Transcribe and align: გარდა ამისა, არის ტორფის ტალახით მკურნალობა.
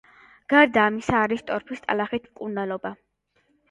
გარდა 0.53 0.85
ამისა, 0.93 1.21
არის 1.27 1.45
ტორფის 1.53 1.87
ტალახით 1.87 2.29
მკურნალობა. 2.35 2.99